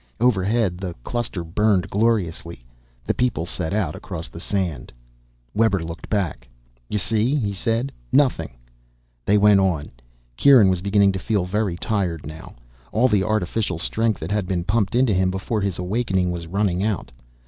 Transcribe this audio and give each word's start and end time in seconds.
Overhead 0.19 0.79
the 0.79 0.95
cluster 1.03 1.43
burned 1.43 1.91
gloriously. 1.91 2.65
The 3.05 3.13
people 3.13 3.45
set 3.45 3.71
out 3.71 3.93
across 3.95 4.29
the 4.29 4.39
sand. 4.39 4.91
Webber 5.53 5.83
looked 5.83 6.09
back. 6.09 6.47
"You 6.89 6.97
see?" 6.97 7.35
he 7.35 7.53
said. 7.53 7.91
"Nothing." 8.11 8.55
They 9.25 9.37
went 9.37 9.59
on. 9.59 9.91
Kieran 10.37 10.71
was 10.71 10.81
beginning 10.81 11.11
to 11.11 11.19
feel 11.19 11.45
very 11.45 11.75
tired 11.75 12.25
now, 12.25 12.55
all 12.91 13.07
the 13.09 13.21
artificial 13.23 13.77
strength 13.77 14.19
that 14.21 14.31
had 14.31 14.47
been 14.47 14.63
pumped 14.63 14.95
into 14.95 15.13
him 15.13 15.29
before 15.29 15.61
his 15.61 15.77
awakening 15.77 16.31
was 16.31 16.47
running 16.47 16.83
out. 16.83 17.11